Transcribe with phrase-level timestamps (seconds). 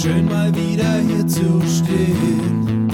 [0.00, 2.88] Schön mal wieder hier zu stehen.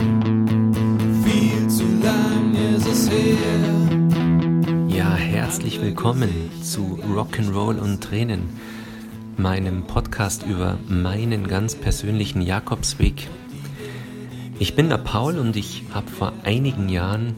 [1.23, 4.88] Viel zu lang ist es her.
[4.88, 6.30] Ja, herzlich willkommen
[6.62, 8.48] zu Rock'n'Roll und Tränen,
[9.37, 13.29] meinem Podcast über meinen ganz persönlichen Jakobsweg.
[14.59, 17.34] Ich bin der Paul und ich habe vor einigen Jahren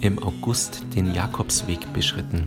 [0.00, 2.46] im August den Jakobsweg beschritten.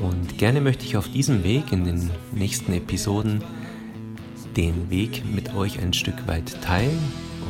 [0.00, 3.42] Und gerne möchte ich auf diesem Weg in den nächsten Episoden
[4.56, 6.98] den Weg mit euch ein Stück weit teilen,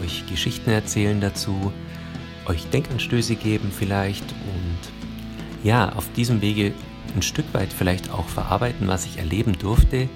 [0.03, 1.73] euch Geschichten erzählen dazu,
[2.47, 6.73] euch Denkanstöße geben vielleicht und ja, auf diesem Wege
[7.15, 10.09] ein Stück weit vielleicht auch verarbeiten, was ich erleben durfte.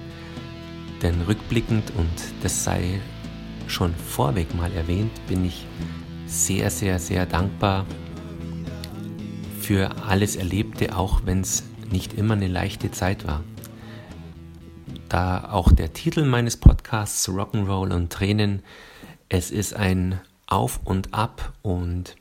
[1.01, 2.09] Denn rückblickend, und
[2.43, 2.99] das sei
[3.67, 5.65] schon vorweg mal erwähnt, bin ich
[6.27, 7.85] sehr, sehr, sehr dankbar
[9.59, 13.43] für alles Erlebte, auch wenn es nicht immer eine leichte Zeit war.
[15.09, 18.61] Da auch der Titel meines Podcasts Rock'n'Roll und Tränen,
[19.27, 22.15] es ist ein Auf und Ab und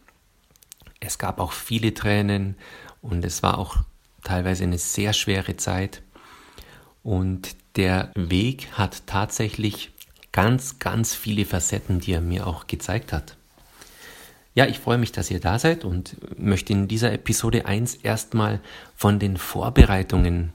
[0.98, 2.56] es gab auch viele Tränen
[3.03, 3.77] und es war auch
[4.25, 6.00] teilweise eine sehr schwere Zeit.
[7.03, 9.92] Und der Weg hat tatsächlich
[10.33, 13.36] ganz, ganz viele Facetten, die er mir auch gezeigt hat.
[14.55, 18.61] Ja, ich freue mich, dass ihr da seid und möchte in dieser Episode 1 erstmal
[18.97, 20.55] von den Vorbereitungen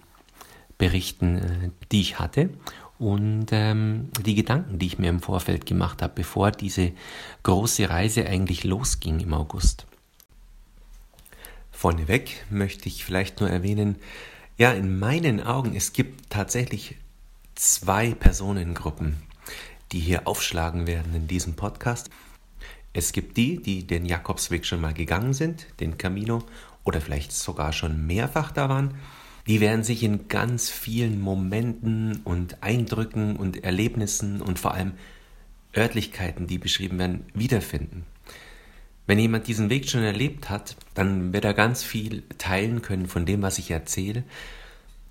[0.78, 2.50] berichten, äh, die ich hatte
[3.00, 6.92] und ähm, die Gedanken, die ich mir im Vorfeld gemacht habe, bevor diese
[7.44, 9.86] große Reise eigentlich losging im August.
[11.72, 13.98] Vorneweg möchte ich vielleicht nur erwähnen,
[14.58, 16.96] ja, in meinen Augen, es gibt tatsächlich
[17.56, 19.18] zwei Personengruppen,
[19.92, 22.10] die hier aufschlagen werden in diesem Podcast.
[22.94, 26.44] Es gibt die, die den Jakobsweg schon mal gegangen sind, den Camino,
[26.84, 28.94] oder vielleicht sogar schon mehrfach da waren.
[29.48, 34.94] Die werden sich in ganz vielen Momenten und Eindrücken und Erlebnissen und vor allem
[35.76, 38.06] Örtlichkeiten, die beschrieben werden, wiederfinden.
[39.06, 43.26] Wenn jemand diesen Weg schon erlebt hat, dann wird er ganz viel teilen können von
[43.26, 44.24] dem, was ich erzähle.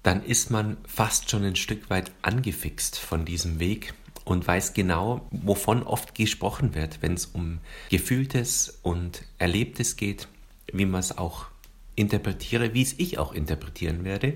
[0.02, 3.92] Dann ist man fast schon ein Stück weit angefixt von diesem Weg
[4.24, 7.58] und weiß genau, wovon oft gesprochen wird, wenn es um
[7.90, 10.26] Gefühltes und Erlebtes geht,
[10.72, 11.51] wie man es auch
[11.94, 14.34] interpretiere, wie es ich auch interpretieren werde.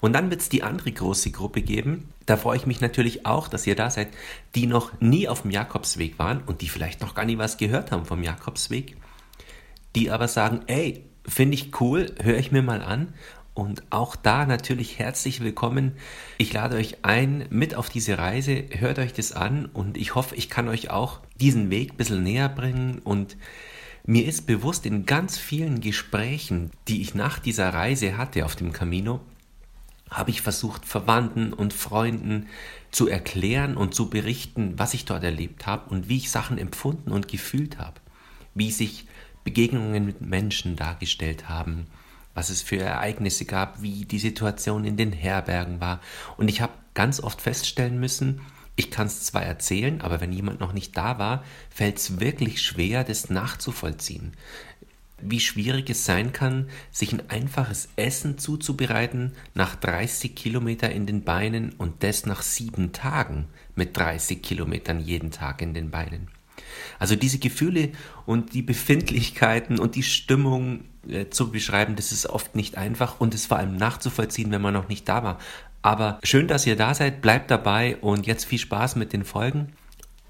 [0.00, 2.08] Und dann wird es die andere große Gruppe geben.
[2.26, 4.08] Da freue ich mich natürlich auch, dass ihr da seid,
[4.54, 7.90] die noch nie auf dem Jakobsweg waren und die vielleicht noch gar nie was gehört
[7.90, 8.96] haben vom Jakobsweg,
[9.94, 13.14] die aber sagen, ey, finde ich cool, höre ich mir mal an
[13.54, 15.92] und auch da natürlich herzlich willkommen.
[16.38, 18.64] Ich lade euch ein mit auf diese Reise.
[18.70, 22.22] Hört euch das an und ich hoffe, ich kann euch auch diesen Weg ein bisschen
[22.22, 23.00] näher bringen.
[23.04, 23.36] Und
[24.04, 28.72] mir ist bewusst in ganz vielen Gesprächen, die ich nach dieser Reise hatte auf dem
[28.72, 29.20] Camino,
[30.10, 32.48] habe ich versucht, Verwandten und Freunden
[32.90, 37.12] zu erklären und zu berichten, was ich dort erlebt habe und wie ich Sachen empfunden
[37.12, 38.00] und gefühlt habe.
[38.54, 39.06] Wie sich
[39.44, 41.86] Begegnungen mit Menschen dargestellt haben
[42.34, 46.00] was es für Ereignisse gab, wie die Situation in den Herbergen war.
[46.36, 48.40] Und ich habe ganz oft feststellen müssen,
[48.76, 52.62] ich kann es zwar erzählen, aber wenn jemand noch nicht da war, fällt es wirklich
[52.62, 54.32] schwer, das nachzuvollziehen.
[55.20, 61.22] Wie schwierig es sein kann, sich ein einfaches Essen zuzubereiten nach 30 Kilometer in den
[61.22, 63.46] Beinen und das nach sieben Tagen
[63.76, 66.28] mit 30 Kilometern jeden Tag in den Beinen.
[66.98, 67.90] Also diese Gefühle
[68.26, 73.34] und die Befindlichkeiten und die Stimmung äh, zu beschreiben, das ist oft nicht einfach und
[73.34, 75.38] es vor allem nachzuvollziehen, wenn man noch nicht da war.
[75.82, 79.72] Aber schön, dass ihr da seid, bleibt dabei und jetzt viel Spaß mit den Folgen.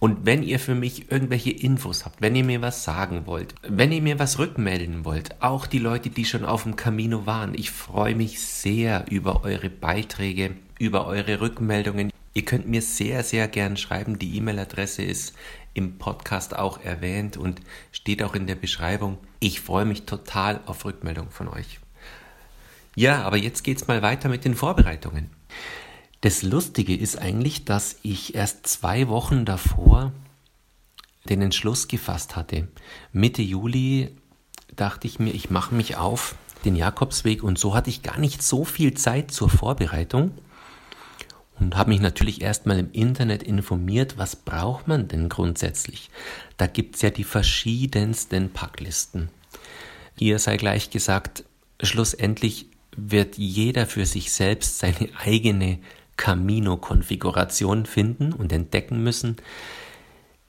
[0.02, 3.92] Und wenn ihr für mich irgendwelche Infos habt, wenn ihr mir was sagen wollt, wenn
[3.92, 7.70] ihr mir was rückmelden wollt, auch die Leute, die schon auf dem Camino waren, ich
[7.70, 12.10] freue mich sehr über eure Beiträge, über eure Rückmeldungen.
[12.34, 14.18] Ihr könnt mir sehr, sehr gern schreiben.
[14.18, 15.34] Die E-Mail-Adresse ist
[15.74, 17.60] im Podcast auch erwähnt und
[17.92, 19.18] steht auch in der Beschreibung.
[19.40, 21.80] Ich freue mich total auf Rückmeldung von euch.
[22.94, 25.30] Ja, aber jetzt geht's mal weiter mit den Vorbereitungen.
[26.20, 30.12] Das Lustige ist eigentlich, dass ich erst zwei Wochen davor
[31.28, 32.68] den Entschluss gefasst hatte.
[33.12, 34.16] Mitte Juli
[34.74, 38.42] dachte ich mir, ich mache mich auf den Jakobsweg und so hatte ich gar nicht
[38.42, 40.32] so viel Zeit zur Vorbereitung
[41.62, 46.10] und habe mich natürlich erstmal im Internet informiert, was braucht man denn grundsätzlich.
[46.56, 49.28] Da gibt es ja die verschiedensten Packlisten.
[50.16, 51.44] Hier sei gleich gesagt,
[51.82, 52.66] schlussendlich
[52.96, 55.78] wird jeder für sich selbst seine eigene
[56.16, 59.36] Camino-Konfiguration finden und entdecken müssen.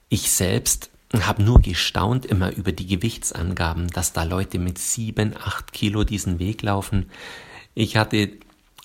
[0.08, 5.72] Ich selbst habe nur gestaunt immer über die Gewichtsangaben, dass da Leute mit sieben, acht
[5.72, 7.08] Kilo diesen Weg laufen.
[7.74, 8.30] Ich hatte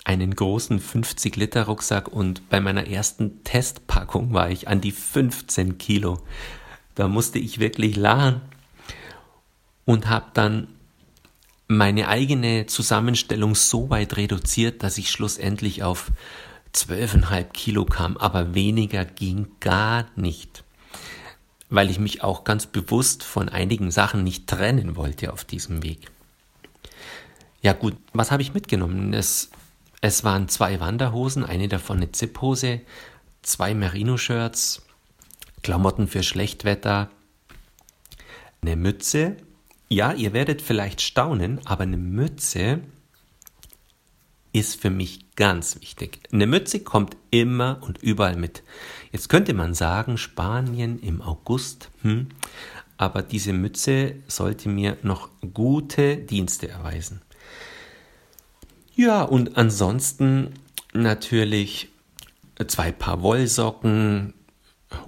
[0.04, 6.18] einen großen 50-Liter-Rucksack und bei meiner ersten Testpackung war ich an die 15 Kilo.
[6.94, 8.40] Da musste ich wirklich lachen
[9.84, 10.68] und habe dann
[11.68, 16.10] meine eigene Zusammenstellung so weit reduziert, dass ich schlussendlich auf
[16.74, 20.64] 12,5 Kilo kam, aber weniger ging gar nicht,
[21.68, 26.10] weil ich mich auch ganz bewusst von einigen Sachen nicht trennen wollte auf diesem Weg.
[27.62, 29.12] Ja gut, was habe ich mitgenommen?
[29.12, 29.50] Es,
[30.00, 32.80] es waren zwei Wanderhosen, eine davon eine Zipphose,
[33.42, 34.82] zwei Merino-Shirts,
[35.62, 37.10] Klamotten für Schlechtwetter,
[38.62, 39.36] eine Mütze.
[39.88, 42.80] Ja, ihr werdet vielleicht staunen, aber eine Mütze
[44.52, 46.20] ist für mich ganz wichtig.
[46.32, 48.62] Eine Mütze kommt immer und überall mit.
[49.12, 52.28] Jetzt könnte man sagen, Spanien im August, hm,
[52.96, 57.22] aber diese Mütze sollte mir noch gute Dienste erweisen.
[58.94, 60.54] Ja, und ansonsten
[60.92, 61.88] natürlich
[62.66, 64.34] zwei Paar Wollsocken,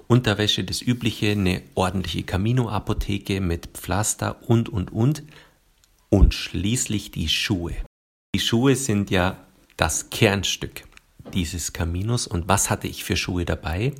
[0.07, 5.23] Unterwäsche, das Übliche, eine ordentliche Camino-Apotheke mit Pflaster und, und, und.
[6.09, 7.73] Und schließlich die Schuhe.
[8.35, 9.37] Die Schuhe sind ja
[9.77, 10.83] das Kernstück
[11.33, 12.27] dieses Caminos.
[12.27, 13.93] Und was hatte ich für Schuhe dabei?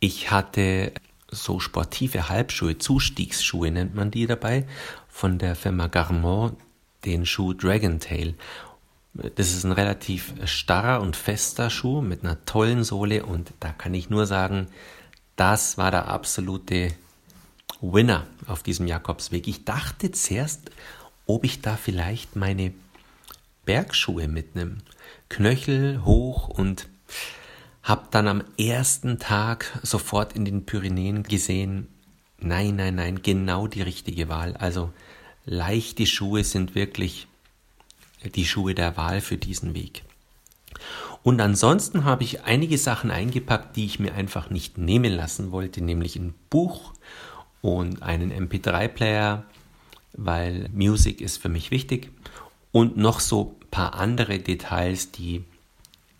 [0.00, 0.92] Ich hatte
[1.30, 4.66] so sportive Halbschuhe, Zustiegsschuhe nennt man die dabei,
[5.08, 6.56] von der Firma Garmont,
[7.08, 8.34] den Schuh Dragon Tail.
[9.14, 13.94] Das ist ein relativ starrer und fester Schuh mit einer tollen Sohle und da kann
[13.94, 14.68] ich nur sagen,
[15.36, 16.92] das war der absolute
[17.80, 19.48] Winner auf diesem Jakobsweg.
[19.48, 20.70] Ich dachte zuerst,
[21.26, 22.72] ob ich da vielleicht meine
[23.64, 24.78] Bergschuhe mitnehme,
[25.28, 26.88] Knöchel hoch und
[27.82, 31.88] habe dann am ersten Tag sofort in den Pyrenäen gesehen,
[32.38, 34.56] nein, nein, nein, genau die richtige Wahl.
[34.56, 34.92] Also
[35.48, 37.26] leichte Schuhe sind wirklich
[38.34, 40.02] die Schuhe der Wahl für diesen Weg.
[41.22, 45.80] Und ansonsten habe ich einige Sachen eingepackt, die ich mir einfach nicht nehmen lassen wollte,
[45.82, 46.92] nämlich ein Buch
[47.62, 49.44] und einen MP3-Player,
[50.12, 52.10] weil Musik ist für mich wichtig
[52.70, 55.44] und noch so ein paar andere Details, die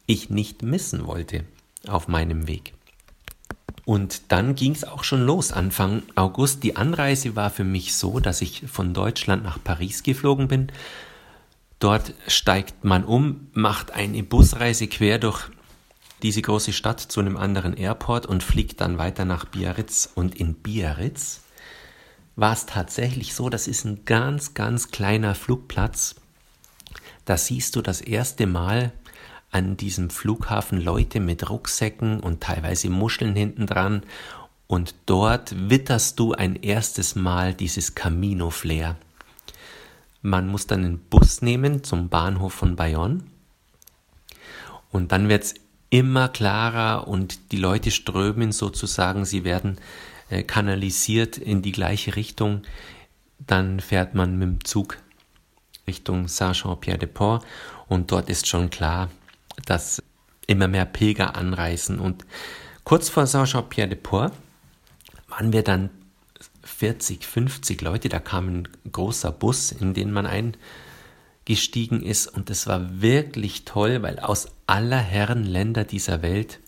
[0.07, 1.45] ich nicht missen wollte
[1.87, 2.73] auf meinem Weg.
[3.85, 6.63] Und dann ging es auch schon los, Anfang August.
[6.63, 10.71] Die Anreise war für mich so, dass ich von Deutschland nach Paris geflogen bin.
[11.79, 15.49] Dort steigt man um, macht eine Busreise quer durch
[16.23, 20.11] diese große Stadt zu einem anderen Airport und fliegt dann weiter nach Biarritz.
[20.15, 21.41] Und in Biarritz
[22.37, 26.17] war es tatsächlich so, das ist ein ganz, ganz kleiner Flugplatz
[27.29, 28.91] da siehst du das erste Mal
[29.51, 34.03] an diesem Flughafen Leute mit Rucksäcken und teilweise Muscheln hinten dran
[34.67, 38.97] und dort witterst du ein erstes Mal dieses Camino-Flair.
[40.21, 43.23] Man muss dann einen Bus nehmen zum Bahnhof von Bayonne
[44.91, 45.55] und dann wird es
[45.91, 49.79] immer klarer und die Leute strömen sozusagen, sie werden
[50.29, 52.63] äh, kanalisiert in die gleiche Richtung.
[53.39, 54.99] Dann fährt man mit dem Zug
[55.87, 57.45] Richtung Saint-Jean-Pierre-de-Port
[57.89, 59.09] und dort ist schon klar,
[59.71, 60.03] dass
[60.47, 62.25] immer mehr Pilger anreisen und
[62.85, 64.33] kurz vor Saint-Jean-Pierre-de-Port
[65.29, 65.91] waren wir dann
[66.69, 72.29] 40, 50 Leute, da kam ein großer Bus, in den man eingestiegen ist.
[72.29, 76.61] Und es war wirklich toll, weil aus aller Herren Länder dieser Welt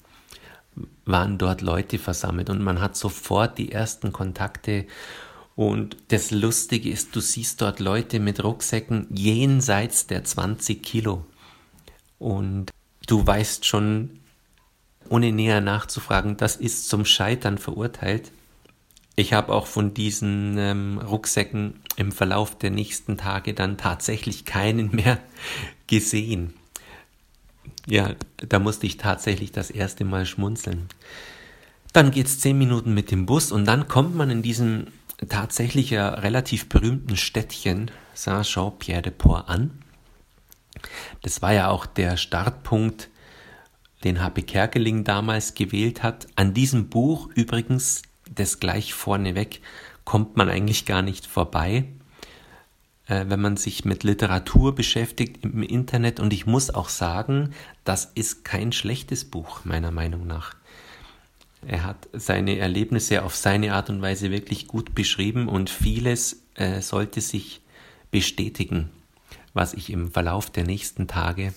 [1.05, 2.51] waren dort Leute versammelt.
[2.51, 4.87] Und man hat sofort die ersten Kontakte.
[5.55, 11.27] Und das Lustige ist, du siehst dort Leute mit Rucksäcken jenseits der 20 Kilo.
[12.19, 12.70] Und
[13.11, 14.21] du weißt schon,
[15.09, 18.31] ohne näher nachzufragen, das ist zum Scheitern verurteilt.
[19.17, 24.91] Ich habe auch von diesen ähm, Rucksäcken im Verlauf der nächsten Tage dann tatsächlich keinen
[24.95, 25.19] mehr
[25.89, 26.55] gesehen.
[27.87, 30.89] Ja, da musste ich tatsächlich das erste Mal schmunzeln.
[31.93, 34.87] Dann geht es zehn Minuten mit dem Bus und dann kommt man in diesem
[35.29, 39.71] tatsächlich relativ berühmten Städtchen Saint-Jean-Pierre-de-Port an.
[41.23, 43.11] Das war ja auch der Startpunkt,
[44.05, 44.43] den H.P.
[44.43, 46.27] Kerkeling damals gewählt hat.
[46.37, 49.61] An diesem Buch übrigens, das gleich vorneweg,
[50.05, 51.85] kommt man eigentlich gar nicht vorbei,
[53.07, 56.21] äh, wenn man sich mit Literatur beschäftigt im Internet.
[56.21, 57.51] Und ich muss auch sagen,
[57.85, 60.55] das ist kein schlechtes Buch, meiner Meinung nach.
[61.67, 66.81] Er hat seine Erlebnisse auf seine Art und Weise wirklich gut beschrieben und vieles äh,
[66.81, 67.61] sollte sich
[68.11, 68.91] bestätigen,
[69.55, 71.53] was ich im Verlauf der nächsten Tage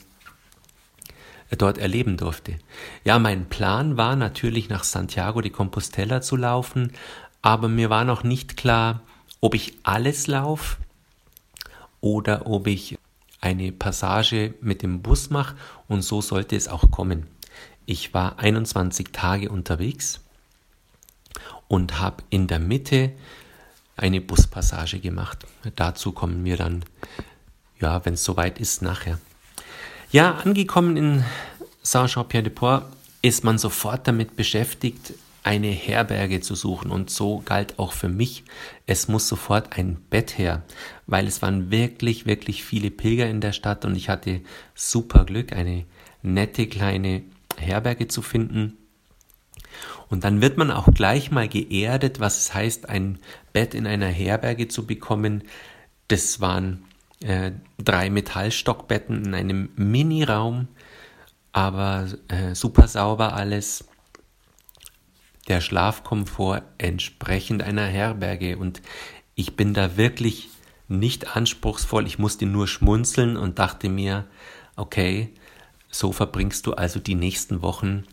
[1.49, 2.55] äh, dort erleben durfte.
[3.03, 6.91] Ja, mein Plan war natürlich nach Santiago de Compostela zu laufen,
[7.41, 9.01] aber mir war noch nicht klar,
[9.41, 10.77] ob ich alles laufe
[12.01, 12.97] oder ob ich
[13.41, 15.55] eine Passage mit dem Bus mache
[15.87, 17.27] und so sollte es auch kommen.
[17.85, 20.21] Ich war 21 Tage unterwegs
[21.67, 23.11] und habe in der Mitte
[23.97, 25.45] eine Buspassage gemacht.
[25.75, 26.85] Dazu kommen wir dann,
[27.83, 29.19] ja, wenn es soweit ist, nachher.
[30.11, 31.23] Ja, angekommen in
[31.81, 32.85] Saint-Jean-Pierre-de-Port
[33.21, 35.13] ist man sofort damit beschäftigt,
[35.43, 36.91] eine Herberge zu suchen.
[36.91, 38.45] Und so galt auch für mich,
[38.87, 40.63] es muss sofort ein Bett her,
[41.07, 44.39] weil es waren wirklich, wirklich viele Pilger in der Stadt und ich hatte
[44.73, 45.83] super Glück, eine
[46.21, 47.23] nette kleine
[47.57, 48.77] Herberge zu finden.
[50.09, 53.19] Und dann wird man auch gleich mal geerdet, was es heißt, ein
[53.51, 55.43] Bett in einer Herberge zu bekommen.
[56.07, 56.85] Das waren
[57.23, 60.67] äh, drei Metallstockbetten in einem Mini-Raum,
[61.51, 63.85] aber äh, super sauber alles.
[65.47, 68.81] Der Schlafkomfort entsprechend einer Herberge und
[69.35, 70.49] ich bin da wirklich
[70.87, 72.07] nicht anspruchsvoll.
[72.07, 74.25] Ich musste nur schmunzeln und dachte mir,
[74.75, 75.33] okay,
[75.89, 78.03] so verbringst du also die nächsten Wochen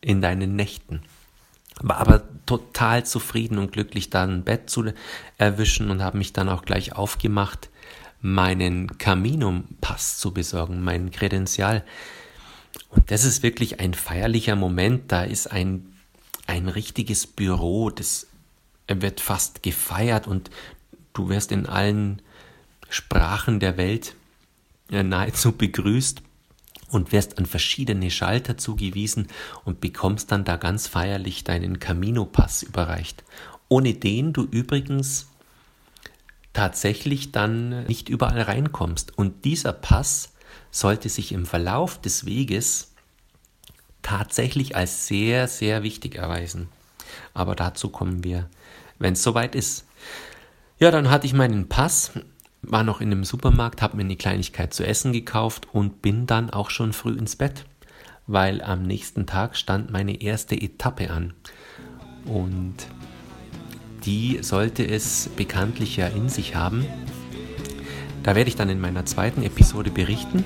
[0.00, 1.02] in deinen Nächten.
[1.80, 4.92] War aber total zufrieden und glücklich, da ein Bett zu
[5.38, 7.70] erwischen und habe mich dann auch gleich aufgemacht,
[8.22, 11.84] meinen Caminum-Pass zu besorgen, mein Kredenzial.
[12.88, 15.10] Und das ist wirklich ein feierlicher Moment.
[15.10, 15.92] Da ist ein,
[16.46, 18.28] ein richtiges Büro, das
[18.88, 20.50] wird fast gefeiert und
[21.12, 22.22] du wirst in allen
[22.88, 24.14] Sprachen der Welt
[24.90, 26.22] äh, nahezu begrüßt
[26.90, 29.28] und wirst an verschiedene Schalter zugewiesen
[29.64, 33.24] und bekommst dann da ganz feierlich deinen Camino-Pass überreicht.
[33.68, 35.31] Ohne den du übrigens
[36.52, 39.16] tatsächlich dann nicht überall reinkommst.
[39.16, 40.32] Und dieser Pass
[40.70, 42.92] sollte sich im Verlauf des Weges
[44.02, 46.68] tatsächlich als sehr, sehr wichtig erweisen.
[47.34, 48.48] Aber dazu kommen wir,
[48.98, 49.86] wenn es soweit ist.
[50.78, 52.12] Ja, dann hatte ich meinen Pass
[52.62, 56.50] war noch in dem Supermarkt, habe mir eine Kleinigkeit zu essen gekauft und bin dann
[56.50, 57.64] auch schon früh ins Bett,
[58.26, 61.34] weil am nächsten Tag stand meine erste Etappe an.
[62.24, 62.76] Und
[64.04, 66.86] die sollte es bekanntlich ja in sich haben.
[68.22, 70.44] Da werde ich dann in meiner zweiten Episode berichten.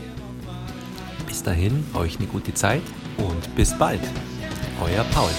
[1.26, 2.82] Bis dahin, euch eine gute Zeit
[3.18, 4.00] und bis bald.
[4.82, 5.30] Euer Paul.